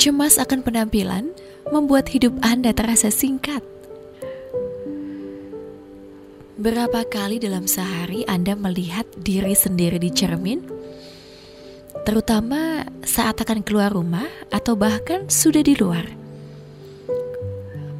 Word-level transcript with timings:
Cemas 0.00 0.40
akan 0.40 0.64
penampilan 0.64 1.28
membuat 1.68 2.08
hidup 2.08 2.32
Anda 2.40 2.72
terasa 2.72 3.12
singkat. 3.12 3.60
Berapa 6.56 7.04
kali 7.04 7.36
dalam 7.36 7.68
sehari 7.68 8.24
Anda 8.24 8.56
melihat 8.56 9.04
diri 9.20 9.52
sendiri 9.52 10.00
di 10.00 10.08
cermin? 10.08 10.64
Terutama 12.08 12.88
saat 13.04 13.44
akan 13.44 13.60
keluar 13.60 13.92
rumah 13.92 14.24
atau 14.48 14.72
bahkan 14.72 15.28
sudah 15.28 15.60
di 15.60 15.76
luar. 15.76 16.08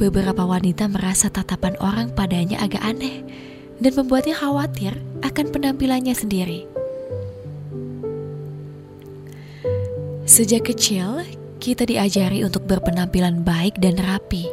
Beberapa 0.00 0.48
wanita 0.48 0.88
merasa 0.88 1.28
tatapan 1.28 1.76
orang 1.76 2.16
padanya 2.16 2.64
agak 2.64 2.80
aneh 2.80 3.20
dan 3.84 3.92
membuatnya 3.92 4.40
khawatir 4.40 4.96
akan 5.20 5.44
penampilannya 5.52 6.16
sendiri. 6.16 6.64
Sejak 10.24 10.72
kecil, 10.72 11.20
kita 11.62 11.86
diajari 11.86 12.42
untuk 12.42 12.66
berpenampilan 12.66 13.46
baik 13.46 13.78
dan 13.78 13.94
rapi. 13.94 14.50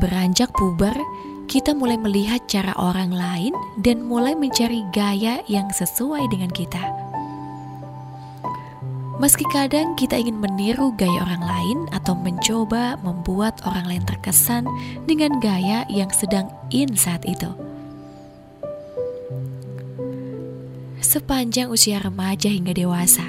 Beranjak 0.00 0.48
puber, 0.56 0.96
kita 1.44 1.76
mulai 1.76 2.00
melihat 2.00 2.40
cara 2.48 2.72
orang 2.80 3.12
lain 3.12 3.52
dan 3.84 4.00
mulai 4.00 4.32
mencari 4.32 4.80
gaya 4.96 5.44
yang 5.44 5.68
sesuai 5.68 6.24
dengan 6.32 6.48
kita. 6.48 6.80
Meski 9.20 9.44
kadang 9.52 9.92
kita 9.96 10.16
ingin 10.16 10.40
meniru 10.40 10.92
gaya 10.96 11.24
orang 11.24 11.44
lain 11.44 11.78
atau 11.92 12.16
mencoba 12.16 12.96
membuat 13.04 13.60
orang 13.68 13.88
lain 13.88 14.04
terkesan 14.08 14.64
dengan 15.04 15.36
gaya 15.40 15.84
yang 15.92 16.08
sedang 16.12 16.48
in 16.72 16.96
saat 16.96 17.24
itu. 17.28 17.48
Sepanjang 21.00 21.72
usia 21.72 21.96
remaja 22.00 22.52
hingga 22.52 22.76
dewasa, 22.76 23.24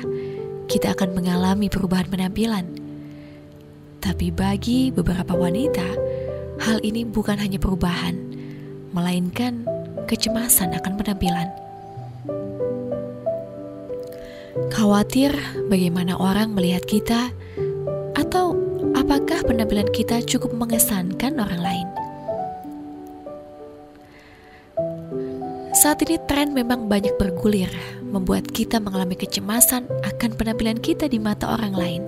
kita 0.68 0.92
akan 0.92 1.16
mengalami 1.16 1.72
perubahan 1.72 2.12
penampilan. 2.12 2.68
Tapi 4.04 4.30
bagi 4.36 4.92
beberapa 4.92 5.34
wanita, 5.34 5.88
hal 6.60 6.84
ini 6.84 7.08
bukan 7.08 7.40
hanya 7.40 7.56
perubahan, 7.56 8.20
melainkan 8.92 9.64
kecemasan 10.12 10.76
akan 10.76 10.94
penampilan. 11.00 11.50
Khawatir 14.76 15.32
bagaimana 15.72 16.20
orang 16.20 16.52
melihat 16.52 16.84
kita, 16.84 17.32
atau 18.20 18.60
apakah 18.92 19.48
penampilan 19.48 19.88
kita 19.96 20.20
cukup 20.28 20.52
mengesankan 20.52 21.40
orang 21.40 21.62
lain. 21.64 21.88
Saat 25.78 26.04
ini 26.04 26.18
tren 26.28 26.52
memang 26.52 26.90
banyak 26.90 27.16
bergulir, 27.16 27.70
membuat 28.10 28.50
kita 28.52 28.80
mengalami 28.80 29.16
kecemasan 29.20 29.88
akan 30.04 30.32
penampilan 30.36 30.80
kita 30.80 31.12
di 31.12 31.20
mata 31.20 31.52
orang 31.52 31.74
lain. 31.76 32.04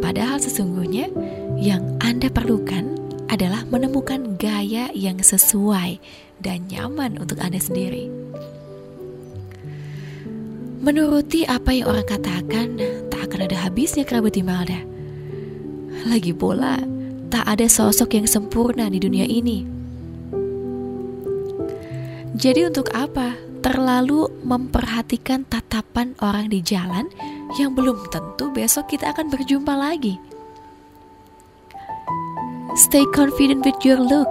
Padahal 0.00 0.40
sesungguhnya 0.40 1.12
yang 1.60 2.00
Anda 2.00 2.32
perlukan 2.32 2.96
adalah 3.30 3.64
menemukan 3.68 4.36
gaya 4.36 4.90
yang 4.92 5.20
sesuai 5.20 6.00
dan 6.42 6.66
nyaman 6.68 7.20
untuk 7.20 7.38
Anda 7.40 7.60
sendiri. 7.60 8.10
Menuruti 10.80 11.44
apa 11.44 11.76
yang 11.76 11.92
orang 11.92 12.08
katakan, 12.08 12.80
tak 13.12 13.28
akan 13.28 13.40
ada 13.44 13.56
habisnya 13.68 14.08
kerabat 14.08 14.40
Imelda. 14.40 14.80
Lagi 16.08 16.32
pula, 16.32 16.80
tak 17.28 17.44
ada 17.44 17.68
sosok 17.68 18.16
yang 18.16 18.24
sempurna 18.24 18.88
di 18.88 18.96
dunia 18.96 19.28
ini 19.28 19.80
jadi 22.40 22.72
untuk 22.72 22.88
apa 22.96 23.36
terlalu 23.60 24.28
memperhatikan 24.42 25.44
tatapan 25.48 26.16
orang 26.24 26.48
di 26.48 26.64
jalan 26.64 27.08
yang 27.60 27.76
belum 27.76 28.08
tentu 28.08 28.48
besok 28.52 28.92
kita 28.92 29.12
akan 29.12 29.28
berjumpa 29.28 29.72
lagi? 29.76 30.16
Stay 32.76 33.04
confident 33.12 33.66
with 33.66 33.76
your 33.84 34.00
look. 34.00 34.30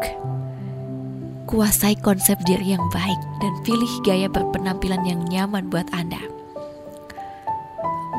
Kuasai 1.50 1.98
konsep 2.00 2.38
diri 2.46 2.78
yang 2.78 2.86
baik 2.94 3.22
dan 3.42 3.54
pilih 3.66 3.90
gaya 4.06 4.30
berpenampilan 4.30 5.02
yang 5.06 5.22
nyaman 5.28 5.70
buat 5.70 5.90
Anda. 5.92 6.22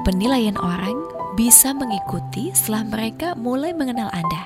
Penilaian 0.02 0.58
orang 0.58 0.96
bisa 1.38 1.70
mengikuti 1.72 2.50
setelah 2.52 2.84
mereka 2.84 3.38
mulai 3.38 3.70
mengenal 3.70 4.10
Anda. 4.10 4.44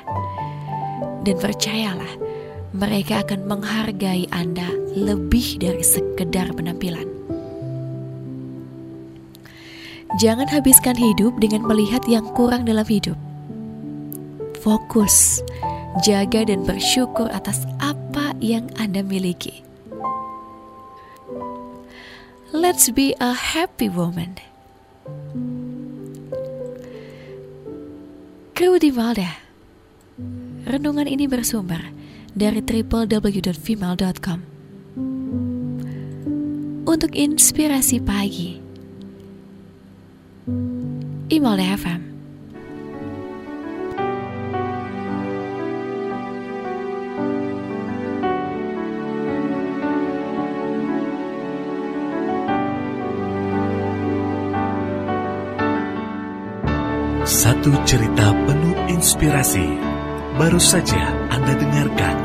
Dan 1.24 1.40
percayalah, 1.40 2.12
mereka 2.74 3.22
akan 3.22 3.46
menghargai 3.46 4.26
Anda 4.34 4.66
lebih 4.98 5.62
dari 5.62 5.86
sekedar 5.86 6.50
penampilan. 6.58 7.06
Jangan 10.18 10.50
habiskan 10.50 10.98
hidup 10.98 11.38
dengan 11.38 11.62
melihat 11.70 12.02
yang 12.10 12.26
kurang 12.34 12.66
dalam 12.66 12.86
hidup. 12.86 13.14
Fokus, 14.58 15.38
jaga 16.02 16.50
dan 16.50 16.66
bersyukur 16.66 17.30
atas 17.30 17.62
apa 17.78 18.34
yang 18.42 18.66
Anda 18.74 19.06
miliki. 19.06 19.62
Let's 22.50 22.90
be 22.90 23.14
a 23.22 23.34
happy 23.34 23.86
woman. 23.86 24.38
Kru 28.54 28.78
di 28.78 28.90
Malda. 28.94 29.42
Renungan 30.64 31.10
ini 31.10 31.26
bersumber 31.26 32.03
dari 32.34 32.60
www.female.com. 32.60 34.40
Untuk 36.84 37.10
inspirasi 37.14 38.02
pagi, 38.02 38.60
Email 41.32 41.58
FM. 41.78 42.02
Satu 57.24 57.72
cerita 57.88 58.36
penuh 58.44 58.76
inspirasi 58.92 59.64
baru 60.36 60.60
saja 60.60 61.13
Anda 61.34 61.50
dengarkan. 61.58 62.16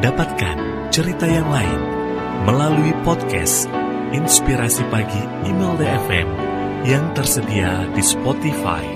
Dapatkan 0.00 0.56
cerita 0.88 1.28
yang 1.28 1.52
lain 1.52 1.80
melalui 2.48 2.96
podcast 3.04 3.68
Inspirasi 4.08 4.88
Pagi 4.88 5.20
Email 5.44 5.76
DFM 5.76 6.28
yang 6.88 7.12
tersedia 7.12 7.84
di 7.92 8.00
Spotify. 8.00 8.93